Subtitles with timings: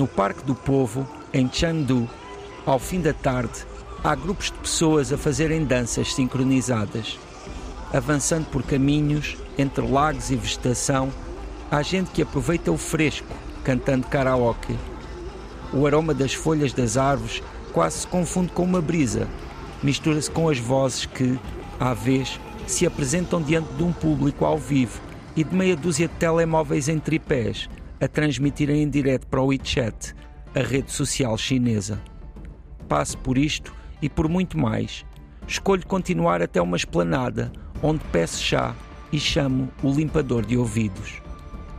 [0.00, 2.08] No Parque do Povo, em Chengdu,
[2.64, 3.66] ao fim da tarde,
[4.02, 7.18] há grupos de pessoas a fazerem danças sincronizadas.
[7.92, 11.12] Avançando por caminhos, entre lagos e vegetação,
[11.70, 13.28] há gente que aproveita o fresco,
[13.62, 14.74] cantando karaoke.
[15.70, 19.28] O aroma das folhas das árvores quase se confunde com uma brisa,
[19.82, 21.38] mistura-se com as vozes que,
[21.78, 24.98] à vez, se apresentam diante de um público ao vivo
[25.36, 27.68] e de meia dúzia de telemóveis em tripés
[28.00, 30.14] a transmitirem em direto para o WeChat,
[30.54, 32.00] a rede social chinesa.
[32.88, 35.04] Passo por isto e por muito mais.
[35.46, 38.74] Escolho continuar até uma esplanada, onde peço chá
[39.12, 41.20] e chamo o limpador de ouvidos.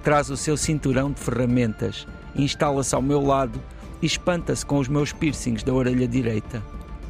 [0.04, 3.62] Traz o seu cinturão de ferramentas, instala-se ao meu lado
[4.02, 6.62] e espanta-se com os meus piercings da orelha direita.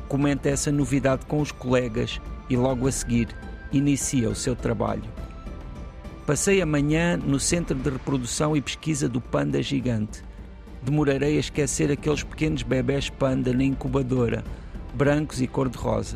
[0.07, 3.29] Comenta essa novidade com os colegas e logo a seguir
[3.71, 5.03] inicia o seu trabalho.
[6.31, 10.23] Passei a manhã no Centro de Reprodução e Pesquisa do Panda Gigante.
[10.81, 14.41] Demorarei a esquecer aqueles pequenos bebés panda na incubadora,
[14.93, 16.15] brancos e cor-de-rosa.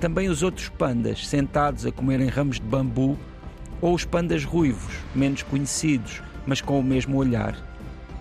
[0.00, 3.16] Também os outros pandas sentados a comerem ramos de bambu,
[3.80, 7.56] ou os pandas ruivos, menos conhecidos, mas com o mesmo olhar.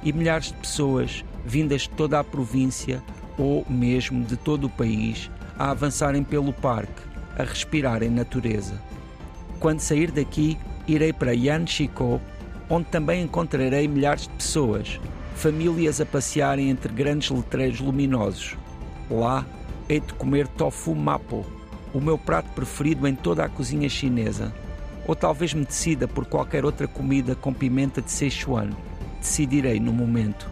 [0.03, 3.01] E milhares de pessoas, vindas de toda a província
[3.35, 7.01] ou mesmo de todo o país, a avançarem pelo parque,
[7.35, 8.79] a respirarem natureza.
[9.59, 10.55] Quando sair daqui,
[10.87, 12.21] irei para Yanchiko,
[12.69, 14.99] onde também encontrarei milhares de pessoas,
[15.35, 18.55] famílias a passearem entre grandes letreiros luminosos.
[19.09, 19.45] Lá,
[19.89, 21.45] hei de comer tofu mapo,
[21.93, 24.53] o meu prato preferido em toda a cozinha chinesa.
[25.07, 28.71] Ou talvez me decida por qualquer outra comida com pimenta de Sichuan.
[29.19, 30.49] Decidirei no momento.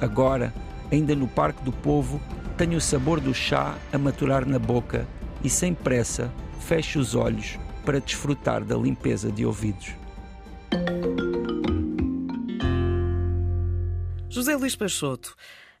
[0.00, 0.54] Agora,
[0.90, 2.20] ainda no Parque do Povo,
[2.56, 5.06] tenho o sabor do chá a maturar na boca
[5.42, 6.30] e, sem pressa,
[6.60, 7.58] fecho os olhos
[7.88, 9.94] para desfrutar da limpeza de ouvidos.
[14.30, 15.34] José Luís Peixoto,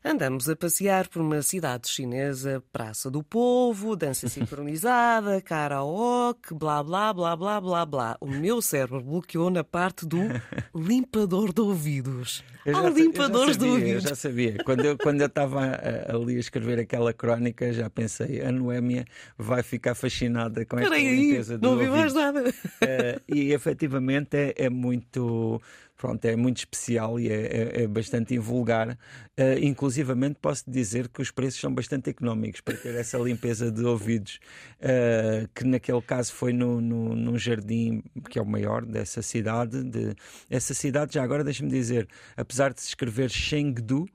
[0.04, 7.12] andamos a passear por uma cidade chinesa, Praça do Povo, dança sincronizada, karaoke, blá blá
[7.12, 8.16] blá blá blá blá.
[8.20, 10.18] O meu cérebro bloqueou na parte do
[10.74, 12.42] limpador de ouvidos.
[12.66, 14.04] Há já, limpadores sabia, de ouvidos.
[14.04, 14.56] Eu já sabia.
[14.64, 19.06] Quando eu, quando eu estava a- ali a escrever aquela crónica, já pensei, a Noémia
[19.38, 22.14] vai ficar fascinada com esta Espera aí, limpeza de não ouvi mais ouvidos.
[22.14, 22.54] nada.
[22.82, 25.60] Eh, e efetivamente é, é muito
[25.98, 27.34] pronto, é muito especial e é,
[27.80, 28.96] é- é bastante invulgar.
[29.36, 33.84] Eh, inclusivamente posso dizer que os preços são bastante económicos para ter essa limpeza de
[33.84, 34.38] ouvidos,
[34.80, 39.82] eh, que naquele caso foi no, no, num jardim que é o maior dessa cidade.
[39.84, 40.14] De,
[40.48, 44.06] essa cidade, já agora deixa-me dizer, apesar de se escrever Chengdu,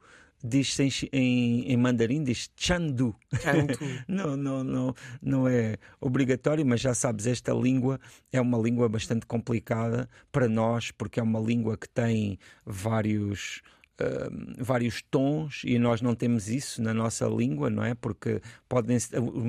[0.44, 3.16] diz-se em, em, em mandarim, diz Chandu.
[4.08, 8.00] Não, não, não, não é obrigatório, mas já sabes, esta língua
[8.31, 13.62] é uma língua bastante complicada para nós, porque é uma língua que tem vários.
[14.02, 17.94] hum, vários tons e nós não temos isso na nossa língua, não é?
[17.96, 18.98] Porque podem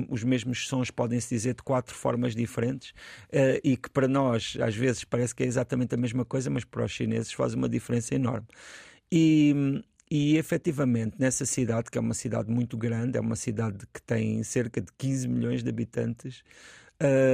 [0.09, 2.93] os mesmos sons podem se dizer de quatro formas diferentes
[3.31, 6.63] eh, e que para nós às vezes parece que é exatamente a mesma coisa, mas
[6.63, 8.47] para os chineses faz uma diferença enorme.
[9.11, 14.01] E, e efetivamente, nessa cidade, que é uma cidade muito grande, é uma cidade que
[14.01, 16.43] tem cerca de 15 milhões de habitantes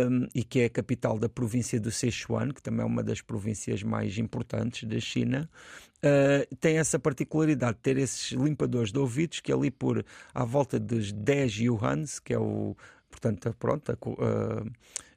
[0.10, 3.22] hum, e que é a capital da província do Sichuan, que também é uma das
[3.22, 5.50] províncias mais importantes da China,
[5.98, 10.80] uh, tem essa particularidade de ter esses limpadores de ouvidos que ali por à volta
[10.80, 12.76] dos 10 yuans, que é o.
[13.10, 14.72] Portanto, pronto, a uh,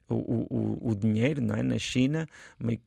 [0.09, 1.63] o, o, o dinheiro não é?
[1.63, 2.27] na China,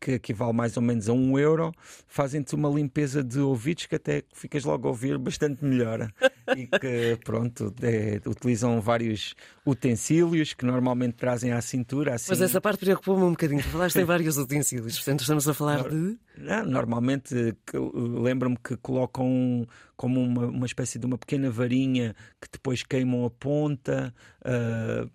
[0.01, 1.73] que equivale mais ou menos a um euro,
[2.06, 6.11] fazem-te uma limpeza de ouvidos que até ficas logo a ouvir bastante melhor.
[6.56, 9.34] e que, pronto, é, utilizam vários
[9.67, 12.15] utensílios que normalmente trazem à cintura.
[12.15, 13.62] Assim, Mas essa parte preocupou-me um bocadinho.
[13.62, 16.17] Tu falaste em vários utensílios, portanto estamos a falar de.
[16.37, 17.35] Não, normalmente
[17.75, 19.67] lembro-me que colocam
[19.99, 24.15] como uma, uma espécie de uma pequena varinha que depois queimam a ponta.
[24.45, 25.06] ah,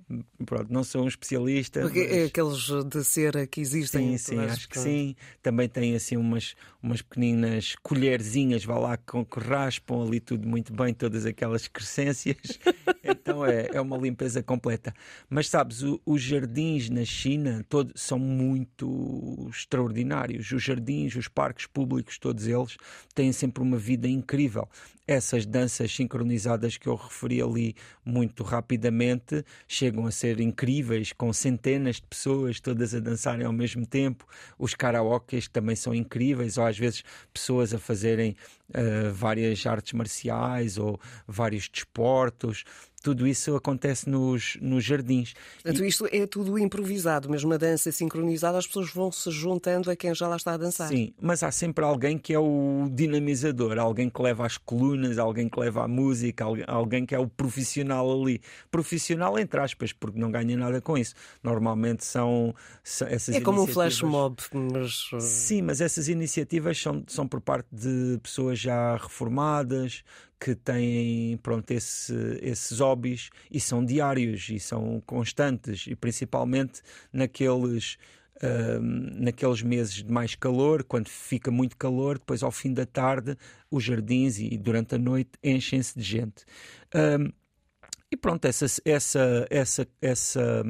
[0.45, 1.79] pronto, não sou um especialista.
[1.79, 4.11] Porque é mas- aqueles de cera que existem.
[4.11, 5.15] Sim, sim, acho que sim.
[5.41, 10.73] Também tem assim umas, umas pequeninas colherzinhas, vá lá, com, que raspam ali tudo muito
[10.73, 12.37] bem, todas aquelas crescências.
[13.01, 14.93] então é, é uma limpeza completa.
[15.29, 20.51] Mas sabes, o- os jardins na China todo, são muito extraordinários.
[20.51, 22.75] Os jardins, os parques públicos, todos eles,
[23.15, 24.67] têm sempre uma vida incrível.
[25.05, 27.75] Essas danças sincronizadas que eu referi ali
[28.05, 33.85] muito rapidamente chegam a ser incríveis, com centenas de pessoas todas a dançarem ao mesmo
[33.85, 34.25] tempo.
[34.57, 37.03] Os karaokes também são incríveis, ou às vezes
[37.33, 38.35] pessoas a fazerem
[38.69, 42.63] uh, várias artes marciais ou vários desportos
[43.03, 45.33] tudo isso acontece nos, nos jardins.
[45.61, 49.95] Portanto, isto é tudo improvisado, mesmo a dança sincronizada, as pessoas vão se juntando a
[49.95, 50.87] quem já lá está a dançar.
[50.87, 55.49] Sim, mas há sempre alguém que é o dinamizador, alguém que leva as colunas, alguém
[55.49, 58.41] que leva a música, alguém que é o profissional ali.
[58.71, 61.13] Profissional, entre aspas, porque não ganha nada com isso.
[61.43, 64.37] Normalmente são, são essas É como um flash mob.
[64.53, 65.11] Mas...
[65.11, 70.03] Uh, Sim, mas essas iniciativas são, são por parte de pessoas já reformadas,
[70.43, 76.81] que têm pronto, esse, esses hobbies e são diários e são constantes e principalmente
[77.13, 77.97] naqueles
[78.43, 83.37] uh, naqueles meses de mais calor, quando fica muito calor, depois ao fim da tarde
[83.71, 86.43] os jardins e durante a noite enchem-se de gente.
[86.93, 87.31] Uh,
[88.13, 90.63] e pronto, essa, essa, essa, essa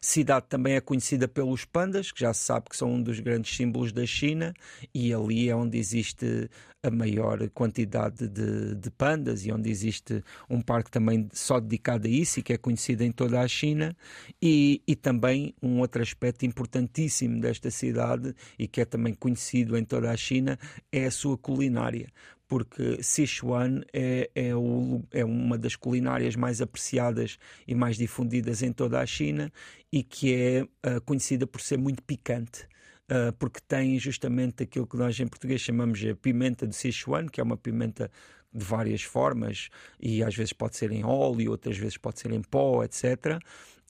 [0.00, 3.56] cidade também é conhecida pelos pandas, que já se sabe que são um dos grandes
[3.56, 4.52] símbolos da China,
[4.92, 6.50] e ali é onde existe
[6.82, 12.10] a maior quantidade de, de pandas e onde existe um parque também só dedicado a
[12.10, 13.96] isso e que é conhecido em toda a China.
[14.42, 19.84] E, e também um outro aspecto importantíssimo desta cidade e que é também conhecido em
[19.84, 20.58] toda a China
[20.92, 22.08] é a sua culinária
[22.46, 28.72] porque Sichuan é, é, o, é, uma das culinárias mais apreciadas e mais difundidas em
[28.72, 29.52] toda a China
[29.90, 32.66] e que é uh, conhecida por ser muito picante.
[33.04, 37.40] Uh, porque tem justamente aquilo que nós em português chamamos de pimenta de Sichuan, que
[37.40, 38.10] é uma pimenta
[38.52, 39.68] de várias formas
[40.00, 43.40] e às vezes pode ser em óleo, outras vezes pode ser em pó, etc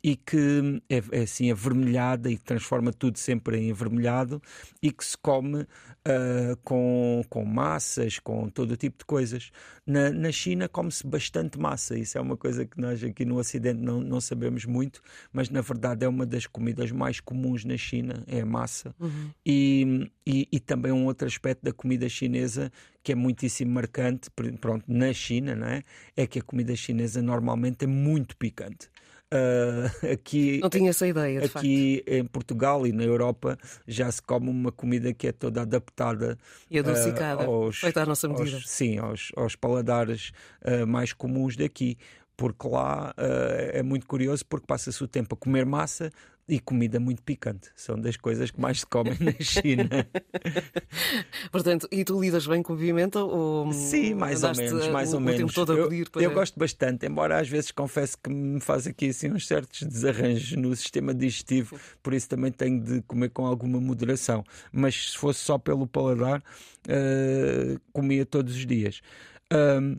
[0.05, 4.41] e que é, é assim avermelhada e transforma tudo sempre em avermelhado
[4.83, 9.51] e que se come uh, com, com massas, com todo tipo de coisas.
[9.87, 13.81] Na, na China come-se bastante massa, isso é uma coisa que nós aqui no Ocidente
[13.81, 15.01] não, não sabemos muito,
[15.33, 18.95] mas na verdade é uma das comidas mais comuns na China, é a massa.
[19.00, 19.31] Uhum.
[19.47, 22.71] E, e, e também um outro aspecto da comida chinesa
[23.03, 24.31] que é muitíssimo marcante,
[24.61, 25.83] pronto, na China, não é?
[26.15, 28.89] É que a comida chinesa normalmente é muito picante.
[29.35, 32.15] Uh, aqui, Não tinha essa ideia, de Aqui facto.
[32.15, 36.39] em Portugal e na Europa já se come uma comida que é toda adaptada
[36.71, 38.57] e adocicada, uh, aos, feita à nossa medida.
[38.57, 40.31] Aos, sim, aos, aos paladares
[40.63, 41.99] uh, mais comuns daqui
[42.37, 46.11] porque lá uh, é muito curioso porque passa-se o tempo a comer massa
[46.49, 47.70] e comida muito picante.
[47.75, 49.88] São das coisas que mais se comem na China.
[51.50, 53.23] Portanto, e tu lidas bem com pimenta?
[53.23, 55.56] Ou Sim, mais ou menos, mais o, ou menos.
[55.56, 55.67] eu,
[56.11, 56.23] para...
[56.23, 60.52] eu gosto bastante, embora às vezes confesso que me faz aqui assim uns certos desarranjos
[60.52, 64.44] no sistema digestivo, por isso também tenho de comer com alguma moderação.
[64.70, 69.00] Mas se fosse só pelo paladar, uh, comia todos os dias.
[69.52, 69.97] Um,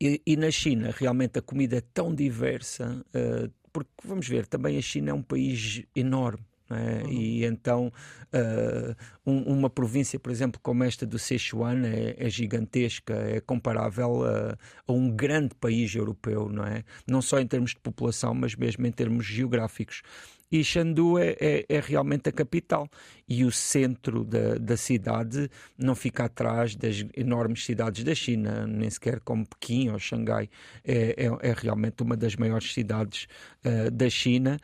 [0.00, 4.76] e, e, na China, realmente a comida é tão diversa, uh, porque vamos ver, também
[4.76, 6.44] a China é um país enorme.
[6.70, 7.02] É?
[7.02, 7.10] Uhum.
[7.10, 7.92] E então,
[8.32, 8.94] uh,
[9.24, 14.58] um, uma província, por exemplo, como esta do Sichuan, é, é gigantesca, é comparável a,
[14.86, 16.84] a, um grande país europeu, não é?
[17.06, 20.02] Não só em termos de população, mas mesmo em termos geográficos
[20.50, 22.88] e Chengdu é, é, é, realmente a capital.
[23.28, 28.88] E o centro da, da cidade não fica atrás das enormes cidades da China, nem
[28.88, 30.48] sequer como Pequim ou Xangai.
[30.84, 33.26] É, é, é realmente uma das maiores cidades
[33.64, 34.58] uh, da China.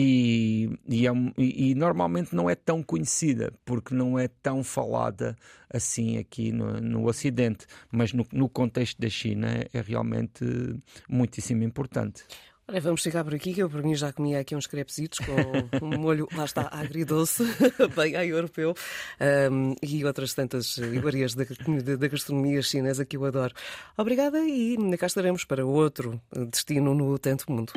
[0.00, 5.34] E, e, é, e, normalmente não é tão conhecida, porque não é tão falada
[5.68, 10.44] assim aqui no, no Ocidente, mas no, no contexto da China é realmente
[11.08, 12.22] muitíssimo importante.
[12.70, 15.32] Olha, vamos chegar por aqui, que eu por mim já comia aqui uns crepezitos com
[15.86, 17.42] um molho, lá está, agridoce,
[17.96, 18.74] bem aí europeu,
[19.50, 21.44] um, e outras tantas iguarias da,
[21.98, 23.54] da gastronomia chinesa que eu adoro.
[23.96, 26.20] Obrigada e cá estaremos para outro
[26.50, 27.72] destino no Tanto Mundo.